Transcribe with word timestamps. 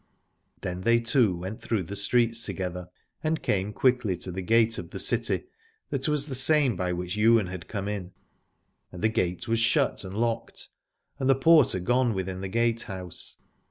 Then 0.61 0.81
they 0.81 0.99
two 0.99 1.35
went 1.37 1.61
through 1.61 1.83
the 1.83 1.95
streets 1.95 2.41
together 2.41 2.89
and 3.23 3.43
came 3.43 3.71
quickly 3.71 4.17
to 4.17 4.31
the 4.31 4.41
gate 4.41 4.79
of 4.79 4.89
the 4.89 4.97
city, 4.97 5.43
that 5.91 6.07
was 6.07 6.25
the 6.25 6.33
same 6.33 6.75
by 6.75 6.91
which 6.91 7.15
Ywain 7.19 7.45
had 7.45 7.67
come 7.67 7.87
in: 7.87 8.11
and 8.91 9.03
the 9.03 9.09
gate 9.09 9.47
was 9.47 9.59
shut 9.59 10.03
and 10.03 10.15
locked, 10.15 10.69
and 11.19 11.29
the 11.29 11.35
porter 11.35 11.79
gone 11.79 12.15
within 12.15 12.41
the 12.41 12.47
gate 12.49 12.81
house. 12.81 13.37